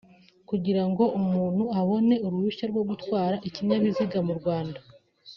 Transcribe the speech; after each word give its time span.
Kugira 0.49 0.83
ngo 0.89 1.03
umuntu 1.19 1.63
abone 1.79 2.15
uruhushya 2.25 2.65
rwo 2.71 2.83
gutwara 2.89 3.35
ikinyabiziga 3.47 4.17
mu 4.27 4.33
Rwanda 4.39 4.79